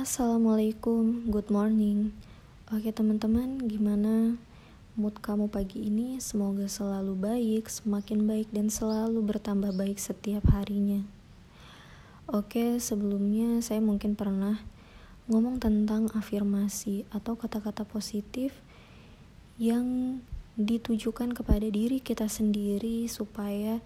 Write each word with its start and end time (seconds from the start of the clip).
Assalamualaikum, 0.00 1.28
good 1.28 1.52
morning. 1.52 2.16
Oke 2.72 2.88
teman-teman, 2.88 3.60
gimana 3.68 4.40
mood 4.96 5.20
kamu 5.20 5.52
pagi 5.52 5.92
ini? 5.92 6.16
Semoga 6.16 6.64
selalu 6.72 7.20
baik, 7.20 7.68
semakin 7.68 8.24
baik 8.24 8.48
dan 8.48 8.72
selalu 8.72 9.20
bertambah 9.20 9.76
baik 9.76 10.00
setiap 10.00 10.40
harinya. 10.56 11.04
Oke, 12.32 12.80
sebelumnya 12.80 13.60
saya 13.60 13.84
mungkin 13.84 14.16
pernah 14.16 14.64
ngomong 15.28 15.60
tentang 15.60 16.08
afirmasi 16.16 17.04
atau 17.12 17.36
kata-kata 17.36 17.84
positif 17.84 18.56
yang 19.60 20.24
ditujukan 20.56 21.36
kepada 21.36 21.68
diri 21.68 22.00
kita 22.00 22.24
sendiri 22.24 23.04
supaya 23.04 23.84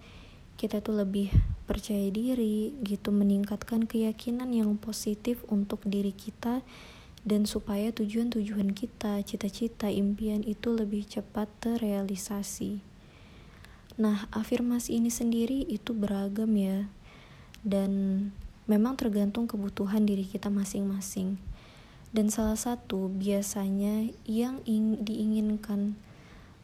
kita 0.55 0.79
tuh 0.79 0.95
lebih 0.95 1.27
percaya 1.65 2.07
diri 2.13 2.77
gitu 2.85 3.09
meningkatkan 3.09 3.89
keyakinan 3.89 4.53
yang 4.53 4.77
positif 4.77 5.41
untuk 5.49 5.81
diri 5.83 6.13
kita 6.13 6.61
dan 7.25 7.49
supaya 7.49 7.89
tujuan-tujuan 7.89 8.77
kita, 8.77 9.17
cita-cita, 9.25 9.89
impian 9.89 10.45
itu 10.45 10.69
lebih 10.69 11.09
cepat 11.09 11.49
terrealisasi. 11.57 12.85
Nah, 13.97 14.29
afirmasi 14.29 15.01
ini 15.01 15.09
sendiri 15.09 15.65
itu 15.65 15.97
beragam 15.97 16.53
ya. 16.53 16.85
Dan 17.65 18.29
memang 18.69 18.93
tergantung 18.93 19.49
kebutuhan 19.49 20.05
diri 20.05 20.21
kita 20.21 20.53
masing-masing. 20.53 21.41
Dan 22.13 22.29
salah 22.29 22.61
satu 22.61 23.09
biasanya 23.09 24.13
yang 24.29 24.61
diinginkan 25.01 25.97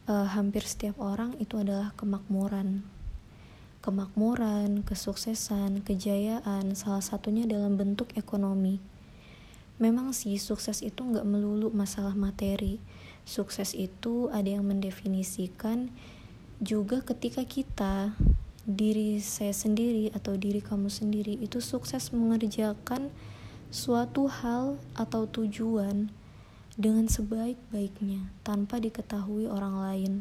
uh, 0.06 0.30
hampir 0.30 0.62
setiap 0.62 0.94
orang 1.02 1.34
itu 1.42 1.58
adalah 1.58 1.90
kemakmuran 1.98 2.86
kemakmuran, 3.82 4.86
kesuksesan, 4.86 5.82
kejayaan, 5.82 6.78
salah 6.78 7.02
satunya 7.02 7.44
dalam 7.44 7.74
bentuk 7.74 8.14
ekonomi. 8.14 8.78
Memang 9.82 10.14
sih 10.14 10.38
sukses 10.38 10.86
itu 10.86 11.02
nggak 11.02 11.26
melulu 11.26 11.74
masalah 11.74 12.14
materi. 12.14 12.78
Sukses 13.26 13.74
itu 13.74 14.30
ada 14.30 14.46
yang 14.46 14.62
mendefinisikan 14.62 15.90
juga 16.62 17.02
ketika 17.02 17.42
kita 17.42 18.14
diri 18.62 19.18
saya 19.18 19.50
sendiri 19.50 20.14
atau 20.14 20.38
diri 20.38 20.62
kamu 20.62 20.86
sendiri 20.86 21.34
itu 21.42 21.58
sukses 21.58 22.14
mengerjakan 22.14 23.10
suatu 23.74 24.30
hal 24.30 24.78
atau 24.94 25.26
tujuan 25.26 26.14
dengan 26.78 27.10
sebaik-baiknya 27.10 28.30
tanpa 28.46 28.78
diketahui 28.78 29.50
orang 29.50 29.74
lain 29.82 30.12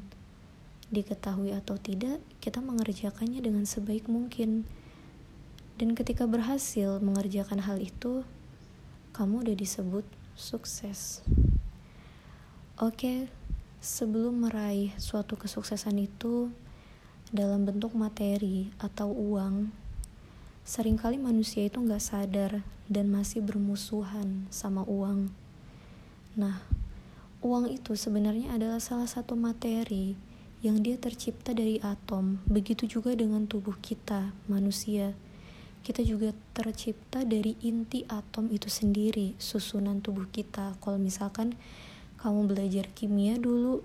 diketahui 0.92 1.56
atau 1.56 1.80
tidak, 1.80 2.20
kita 2.44 2.60
mengerjakannya 2.60 3.40
dengan 3.40 3.64
sebaik 3.64 4.12
mungkin. 4.12 4.68
Dan 5.80 5.96
ketika 5.96 6.28
berhasil 6.28 7.00
mengerjakan 7.00 7.64
hal 7.64 7.80
itu, 7.80 8.28
kamu 9.16 9.48
udah 9.48 9.56
disebut 9.56 10.06
sukses. 10.36 11.24
Oke, 12.78 13.32
sebelum 13.80 14.46
meraih 14.46 14.92
suatu 15.00 15.40
kesuksesan 15.40 15.96
itu 15.98 16.52
dalam 17.32 17.64
bentuk 17.64 17.96
materi 17.96 18.70
atau 18.78 19.10
uang, 19.10 19.72
sering 20.68 21.00
kali 21.00 21.16
manusia 21.16 21.66
itu 21.66 21.80
nggak 21.80 22.04
sadar 22.04 22.52
dan 22.92 23.08
masih 23.08 23.40
bermusuhan 23.40 24.46
sama 24.52 24.84
uang. 24.84 25.32
Nah, 26.36 26.60
uang 27.40 27.72
itu 27.72 27.96
sebenarnya 27.96 28.54
adalah 28.54 28.84
salah 28.84 29.08
satu 29.08 29.34
materi 29.40 30.31
yang 30.62 30.86
dia 30.86 30.98
tercipta 30.98 31.58
dari 31.58 31.82
atom. 31.82 32.38
Begitu 32.46 32.86
juga 32.86 33.18
dengan 33.18 33.50
tubuh 33.50 33.74
kita, 33.82 34.34
manusia. 34.46 35.18
Kita 35.82 36.06
juga 36.06 36.38
tercipta 36.54 37.26
dari 37.26 37.58
inti 37.66 38.06
atom 38.06 38.54
itu 38.54 38.70
sendiri, 38.70 39.34
susunan 39.42 40.06
tubuh 40.06 40.30
kita. 40.30 40.78
Kalau 40.78 41.02
misalkan 41.02 41.58
kamu 42.22 42.54
belajar 42.54 42.86
kimia 42.94 43.42
dulu, 43.42 43.82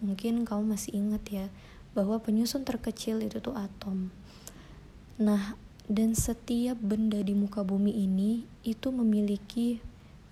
mungkin 0.00 0.48
kamu 0.48 0.72
masih 0.72 0.96
ingat 0.96 1.24
ya, 1.28 1.46
bahwa 1.92 2.16
penyusun 2.16 2.64
terkecil 2.64 3.20
itu 3.20 3.44
tuh 3.44 3.52
atom. 3.52 4.08
Nah, 5.20 5.60
dan 5.84 6.16
setiap 6.16 6.80
benda 6.80 7.20
di 7.20 7.36
muka 7.36 7.60
bumi 7.60 7.92
ini 7.92 8.48
itu 8.64 8.88
memiliki 8.88 9.84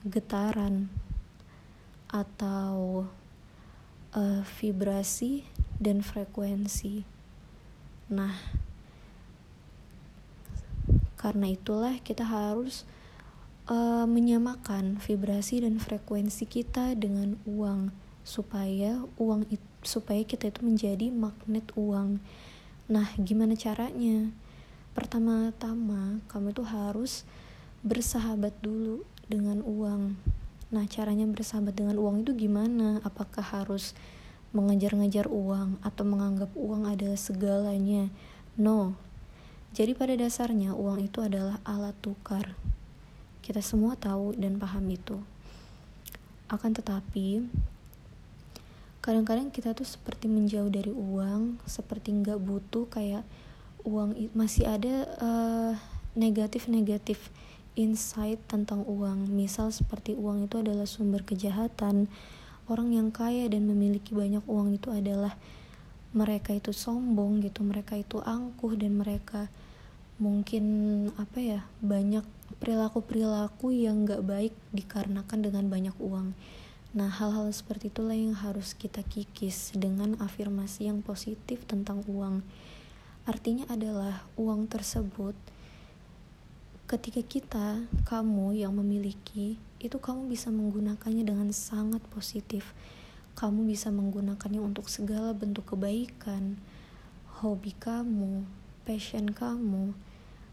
getaran 0.08 0.88
atau 2.08 3.04
uh, 4.16 4.42
vibrasi 4.56 5.44
dan 5.82 6.06
frekuensi. 6.06 7.02
Nah, 8.06 8.38
karena 11.18 11.50
itulah 11.50 11.98
kita 11.98 12.22
harus 12.22 12.86
uh, 13.66 14.06
menyamakan 14.06 15.02
vibrasi 15.02 15.66
dan 15.66 15.82
frekuensi 15.82 16.46
kita 16.46 16.94
dengan 16.94 17.34
uang 17.42 17.90
supaya 18.22 19.02
uang 19.18 19.50
itu 19.50 19.66
supaya 19.82 20.22
kita 20.22 20.48
itu 20.54 20.62
menjadi 20.62 21.10
magnet 21.10 21.66
uang. 21.74 22.22
Nah, 22.86 23.08
gimana 23.18 23.58
caranya? 23.58 24.30
Pertama-tama, 24.94 26.22
kamu 26.30 26.54
tuh 26.54 26.66
harus 26.66 27.26
bersahabat 27.82 28.54
dulu 28.62 29.02
dengan 29.26 29.58
uang. 29.66 30.14
Nah, 30.70 30.84
caranya 30.86 31.26
bersahabat 31.26 31.74
dengan 31.74 31.98
uang 31.98 32.22
itu 32.22 32.46
gimana? 32.46 33.02
Apakah 33.02 33.42
harus 33.42 33.92
mengejar-ngejar 34.52 35.28
uang 35.32 35.80
atau 35.80 36.04
menganggap 36.04 36.52
uang 36.52 36.88
adalah 36.88 37.16
segalanya. 37.16 38.12
No. 38.56 38.96
Jadi 39.72 39.96
pada 39.96 40.12
dasarnya 40.12 40.76
uang 40.76 41.08
itu 41.08 41.24
adalah 41.24 41.56
alat 41.64 41.96
tukar. 42.04 42.52
Kita 43.40 43.64
semua 43.64 43.96
tahu 43.96 44.36
dan 44.36 44.60
paham 44.60 44.84
itu. 44.92 45.16
Akan 46.52 46.76
tetapi, 46.76 47.48
kadang-kadang 49.00 49.48
kita 49.48 49.72
tuh 49.72 49.88
seperti 49.88 50.28
menjauh 50.28 50.68
dari 50.68 50.92
uang, 50.92 51.56
seperti 51.64 52.12
nggak 52.12 52.36
butuh 52.36 52.84
kayak 52.92 53.24
uang 53.82 54.14
masih 54.36 54.68
ada 54.68 55.08
uh, 55.18 55.72
negatif-negatif 56.12 57.32
insight 57.72 58.36
tentang 58.46 58.84
uang. 58.84 59.32
Misal 59.32 59.72
seperti 59.72 60.12
uang 60.12 60.44
itu 60.46 60.60
adalah 60.60 60.84
sumber 60.84 61.24
kejahatan, 61.24 62.12
orang 62.70 62.94
yang 62.94 63.08
kaya 63.10 63.50
dan 63.50 63.66
memiliki 63.66 64.14
banyak 64.14 64.44
uang 64.46 64.78
itu 64.78 64.92
adalah 64.92 65.34
mereka 66.12 66.52
itu 66.52 66.76
sombong 66.76 67.40
gitu 67.40 67.64
mereka 67.64 67.96
itu 67.96 68.20
angkuh 68.20 68.76
dan 68.76 69.00
mereka 69.00 69.48
mungkin 70.20 70.64
apa 71.16 71.38
ya 71.40 71.60
banyak 71.80 72.22
perilaku 72.60 73.00
perilaku 73.02 73.72
yang 73.72 74.04
gak 74.04 74.22
baik 74.22 74.54
dikarenakan 74.70 75.38
dengan 75.40 75.64
banyak 75.66 75.96
uang. 75.98 76.36
Nah 76.92 77.08
hal-hal 77.08 77.48
seperti 77.48 77.88
itulah 77.88 78.12
yang 78.12 78.36
harus 78.36 78.76
kita 78.76 79.00
kikis 79.00 79.72
dengan 79.72 80.14
afirmasi 80.20 80.92
yang 80.92 81.00
positif 81.00 81.64
tentang 81.64 82.04
uang. 82.04 82.44
Artinya 83.24 83.64
adalah 83.72 84.22
uang 84.36 84.68
tersebut 84.68 85.32
ketika 86.92 87.24
kita, 87.24 87.88
kamu 88.04 88.52
yang 88.52 88.76
memiliki, 88.76 89.56
itu 89.80 89.96
kamu 89.96 90.28
bisa 90.28 90.52
menggunakannya 90.52 91.24
dengan 91.24 91.48
sangat 91.48 92.04
positif. 92.12 92.76
Kamu 93.32 93.64
bisa 93.64 93.88
menggunakannya 93.88 94.60
untuk 94.60 94.92
segala 94.92 95.32
bentuk 95.32 95.72
kebaikan, 95.72 96.60
hobi 97.40 97.72
kamu, 97.80 98.44
passion 98.84 99.32
kamu, 99.32 99.96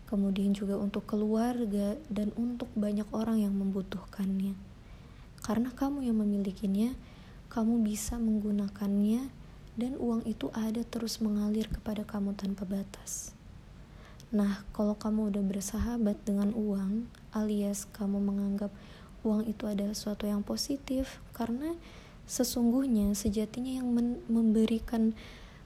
kemudian 0.07 0.55
juga 0.55 0.79
untuk 0.79 1.03
keluarga 1.03 1.99
dan 2.07 2.31
untuk 2.39 2.71
banyak 2.71 3.11
orang 3.11 3.43
yang 3.43 3.51
membutuhkannya. 3.59 4.55
Karena 5.43 5.75
kamu 5.75 6.07
yang 6.07 6.23
memilikinya, 6.23 6.95
kamu 7.51 7.83
bisa 7.83 8.15
menggunakannya 8.15 9.27
dan 9.75 9.91
uang 9.99 10.23
itu 10.23 10.47
ada 10.55 10.87
terus 10.87 11.19
mengalir 11.19 11.67
kepada 11.67 12.07
kamu 12.07 12.31
tanpa 12.39 12.63
batas. 12.63 13.38
Nah, 14.29 14.61
kalau 14.77 14.93
kamu 14.93 15.33
udah 15.33 15.41
bersahabat 15.41 16.21
dengan 16.21 16.53
uang, 16.53 17.09
alias 17.33 17.89
kamu 17.89 18.21
menganggap 18.21 18.69
uang 19.25 19.49
itu 19.49 19.65
adalah 19.65 19.97
sesuatu 19.97 20.29
yang 20.29 20.45
positif, 20.45 21.17
karena 21.33 21.73
sesungguhnya 22.29 23.17
sejatinya 23.17 23.81
yang 23.81 23.89
memberikan 24.29 25.17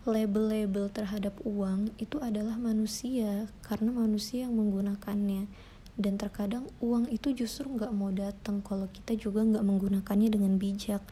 label-label 0.08 0.88
terhadap 0.92 1.36
uang 1.44 1.92
itu 2.00 2.24
adalah 2.24 2.56
manusia, 2.56 3.52
karena 3.68 3.92
manusia 3.92 4.48
yang 4.48 4.56
menggunakannya. 4.56 5.48
Dan 5.94 6.18
terkadang 6.18 6.66
uang 6.82 7.12
itu 7.12 7.36
justru 7.36 7.70
nggak 7.70 7.94
mau 7.94 8.10
datang 8.10 8.66
kalau 8.66 8.90
kita 8.90 9.14
juga 9.14 9.46
nggak 9.46 9.62
menggunakannya 9.62 10.32
dengan 10.32 10.56
bijak. 10.58 11.04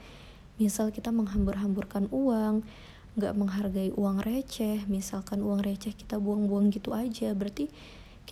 Misal 0.55 0.89
kita 0.89 1.13
menghambur-hamburkan 1.13 2.09
uang, 2.09 2.63
nggak 3.11 3.33
menghargai 3.35 3.91
uang 3.91 4.23
receh 4.23 4.87
misalkan 4.87 5.43
uang 5.43 5.59
receh 5.59 5.91
kita 5.91 6.15
buang-buang 6.15 6.71
gitu 6.71 6.95
aja 6.95 7.35
berarti 7.35 7.67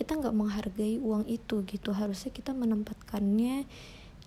kita 0.00 0.16
nggak 0.16 0.32
menghargai 0.32 0.96
uang 0.96 1.28
itu 1.28 1.60
gitu. 1.68 1.92
Harusnya 1.92 2.32
kita 2.32 2.56
menempatkannya 2.56 3.68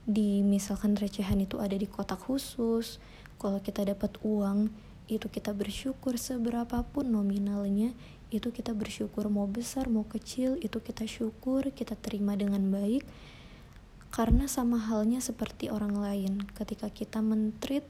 di 0.06 0.46
misalkan 0.46 0.94
recehan 0.94 1.42
itu 1.42 1.58
ada 1.58 1.74
di 1.74 1.90
kotak 1.90 2.22
khusus 2.22 3.00
kalau 3.40 3.58
kita 3.64 3.82
dapat 3.88 4.20
uang 4.22 4.70
itu 5.10 5.28
kita 5.32 5.52
bersyukur 5.56 6.16
seberapapun 6.16 7.10
nominalnya 7.12 7.92
itu 8.32 8.54
kita 8.54 8.72
bersyukur 8.72 9.28
mau 9.28 9.46
besar 9.50 9.92
mau 9.92 10.06
kecil 10.08 10.58
itu 10.60 10.80
kita 10.80 11.10
syukur 11.10 11.74
kita 11.74 11.98
terima 11.98 12.38
dengan 12.38 12.70
baik. 12.70 13.02
Karena 14.14 14.46
sama 14.46 14.78
halnya 14.78 15.26
seperti 15.26 15.74
orang 15.74 15.98
lain 15.98 16.46
ketika 16.54 16.86
kita 16.94 17.18
mentreat 17.18 17.82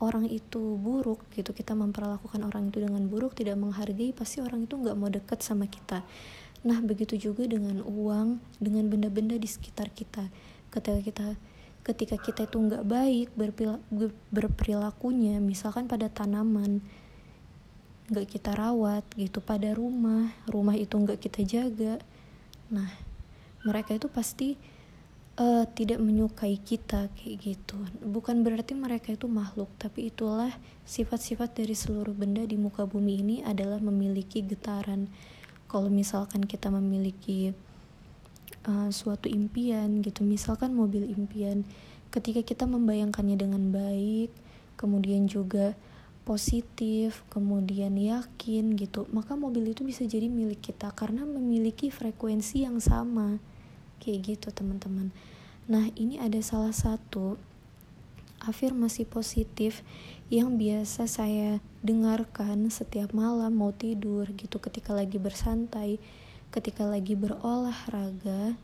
orang 0.00 0.24
itu 0.26 0.80
buruk 0.80 1.28
gitu 1.36 1.52
kita 1.52 1.76
memperlakukan 1.76 2.40
orang 2.40 2.72
itu 2.72 2.80
dengan 2.80 3.04
buruk 3.06 3.36
tidak 3.36 3.60
menghargai 3.60 4.16
pasti 4.16 4.40
orang 4.40 4.64
itu 4.64 4.74
nggak 4.80 4.96
mau 4.96 5.12
deket 5.12 5.44
sama 5.44 5.68
kita. 5.68 6.00
Nah 6.64 6.80
begitu 6.80 7.16
juga 7.20 7.44
dengan 7.44 7.84
uang 7.84 8.40
dengan 8.56 8.88
benda-benda 8.88 9.36
di 9.36 9.48
sekitar 9.48 9.92
kita. 9.92 10.32
Ketika 10.72 11.00
kita 11.04 11.26
ketika 11.80 12.16
kita 12.20 12.40
itu 12.48 12.56
nggak 12.60 12.84
baik 12.84 13.28
berperilakunya 14.28 15.40
misalkan 15.40 15.88
pada 15.88 16.12
tanaman 16.12 16.84
nggak 18.12 18.26
kita 18.26 18.52
rawat 18.52 19.06
gitu 19.16 19.40
pada 19.40 19.72
rumah 19.72 20.28
rumah 20.48 20.76
itu 20.76 20.96
nggak 20.96 21.20
kita 21.20 21.40
jaga. 21.44 22.00
Nah 22.72 22.88
mereka 23.64 23.92
itu 23.92 24.08
pasti 24.08 24.56
uh, 25.38 25.68
tidak 25.76 26.02
menyukai 26.02 26.58
kita 26.58 27.12
kayak 27.14 27.36
gitu. 27.38 27.78
Bukan 28.02 28.42
berarti 28.42 28.74
mereka 28.74 29.14
itu 29.14 29.30
makhluk 29.30 29.70
tapi 29.78 30.10
itulah 30.10 30.50
sifat-sifat 30.88 31.54
dari 31.62 31.76
seluruh 31.76 32.16
benda 32.16 32.42
di 32.42 32.58
muka 32.58 32.88
bumi 32.88 33.22
ini 33.22 33.36
adalah 33.46 33.78
memiliki 33.78 34.42
getaran. 34.42 35.06
Kalau 35.70 35.86
misalkan 35.86 36.42
kita 36.42 36.66
memiliki 36.66 37.54
uh, 38.66 38.90
suatu 38.90 39.30
impian 39.30 40.02
gitu 40.04 40.26
misalkan 40.26 40.74
mobil 40.74 41.06
impian 41.08 41.64
ketika 42.10 42.42
kita 42.42 42.64
membayangkannya 42.66 43.36
dengan 43.38 43.70
baik 43.70 44.34
kemudian 44.74 45.30
juga 45.30 45.78
positif 46.26 47.24
kemudian 47.32 47.96
yakin 47.96 48.76
gitu 48.76 49.06
maka 49.14 49.38
mobil 49.38 49.72
itu 49.72 49.86
bisa 49.86 50.04
jadi 50.04 50.28
milik 50.28 50.60
kita 50.60 50.92
karena 50.92 51.24
memiliki 51.24 51.88
frekuensi 51.88 52.66
yang 52.66 52.82
sama 52.82 53.40
kayak 54.00 54.34
gitu 54.34 54.48
teman-teman. 54.50 55.12
Nah 55.70 55.92
ini 55.94 56.18
ada 56.18 56.40
salah 56.40 56.72
satu 56.72 57.36
afirmasi 58.40 59.04
positif 59.04 59.84
yang 60.32 60.56
biasa 60.56 61.04
saya 61.04 61.60
dengarkan 61.84 62.72
setiap 62.72 63.12
malam 63.12 63.52
mau 63.52 63.70
tidur 63.76 64.24
gitu 64.32 64.56
ketika 64.56 64.96
lagi 64.96 65.20
bersantai 65.20 66.00
ketika 66.50 66.82
lagi 66.88 67.14
berolahraga 67.14 68.56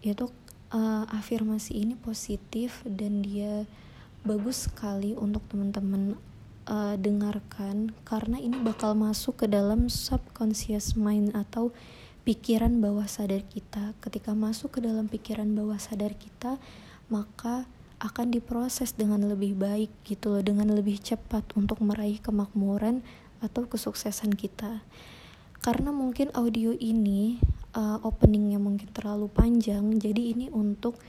itu 0.00 0.30
uh, 0.72 1.04
afirmasi 1.12 1.84
ini 1.84 1.94
positif 1.98 2.80
dan 2.86 3.20
dia 3.20 3.68
bagus 4.24 4.68
sekali 4.68 5.12
untuk 5.12 5.44
teman-teman 5.52 6.16
uh, 6.64 6.96
dengarkan 6.96 7.92
karena 8.08 8.40
ini 8.40 8.56
bakal 8.64 8.96
masuk 8.96 9.44
ke 9.44 9.46
dalam 9.48 9.92
subconscious 9.92 10.96
mind 10.96 11.36
atau 11.36 11.76
pikiran 12.24 12.80
bawah 12.80 13.06
sadar 13.06 13.44
kita. 13.44 13.92
Ketika 14.00 14.32
masuk 14.32 14.76
ke 14.76 14.80
dalam 14.80 15.06
pikiran 15.06 15.48
bawah 15.52 15.76
sadar 15.76 16.16
kita 16.16 16.56
maka 17.12 17.68
akan 18.00 18.32
diproses 18.32 18.92
dengan 18.92 19.22
lebih 19.24 19.56
baik 19.56 19.88
gitu 20.04 20.36
loh 20.36 20.42
dengan 20.44 20.72
lebih 20.72 21.00
cepat 21.00 21.56
untuk 21.56 21.80
meraih 21.80 22.20
kemakmuran 22.20 23.00
atau 23.40 23.64
kesuksesan 23.64 24.34
kita. 24.36 24.84
Karena 25.64 25.88
mungkin 25.92 26.28
audio 26.36 26.76
ini 26.76 27.40
uh, 27.72 28.00
openingnya 28.04 28.60
mungkin 28.60 28.92
terlalu 28.92 29.32
panjang 29.32 29.96
jadi 29.96 30.36
ini 30.36 30.52
untuk 30.52 31.00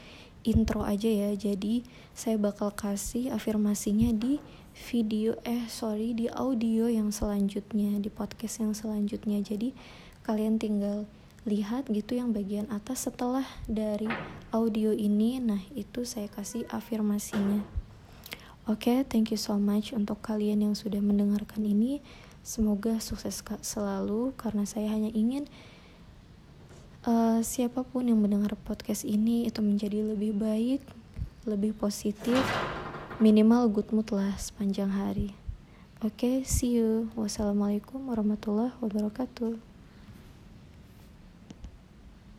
intro 0.47 0.87
aja 0.87 1.09
ya. 1.09 1.35
Jadi 1.35 1.83
saya 2.15 2.39
bakal 2.39 2.71
kasih 2.71 3.35
afirmasinya 3.35 4.15
di 4.15 4.39
video 4.91 5.39
eh 5.47 5.67
sorry 5.71 6.11
di 6.11 6.27
audio 6.31 6.87
yang 6.87 7.11
selanjutnya 7.11 7.99
di 7.99 8.07
podcast 8.07 8.63
yang 8.63 8.71
selanjutnya. 8.71 9.43
Jadi 9.43 9.75
kalian 10.25 10.57
tinggal 10.57 11.05
lihat 11.45 11.85
gitu 11.93 12.17
yang 12.17 12.33
bagian 12.33 12.65
atas 12.73 13.05
setelah 13.05 13.45
dari 13.69 14.09
audio 14.49 14.89
ini. 14.89 15.37
Nah 15.37 15.61
itu 15.77 16.01
saya 16.01 16.25
kasih 16.25 16.65
afirmasinya. 16.73 17.61
Oke 18.65 18.89
okay, 18.89 18.97
thank 19.05 19.29
you 19.29 19.37
so 19.37 19.53
much 19.61 19.93
untuk 19.93 20.25
kalian 20.25 20.65
yang 20.65 20.73
sudah 20.73 20.97
mendengarkan 20.97 21.61
ini. 21.61 22.01
Semoga 22.41 22.97
sukses 22.97 23.45
selalu 23.61 24.33
karena 24.33 24.65
saya 24.65 24.89
hanya 24.89 25.13
ingin 25.13 25.45
uh, 27.05 27.45
siapa 27.45 27.85
pun 27.85 28.09
yang 28.09 28.17
mendengar 28.17 28.57
podcast 28.57 29.05
ini 29.05 29.45
itu 29.45 29.61
menjadi 29.61 30.01
lebih 30.01 30.33
baik 30.33 30.81
lebih 31.45 31.77
positif 31.77 32.41
minimal 33.21 33.69
good 33.69 33.93
mood 33.93 34.09
lah 34.09 34.33
sepanjang 34.41 34.89
hari. 34.89 35.37
Oke 36.01 36.17
okay, 36.17 36.35
see 36.41 36.81
you. 36.81 37.13
Wassalamualaikum 37.13 38.09
warahmatullahi 38.09 38.73
wabarakatuh 38.81 39.74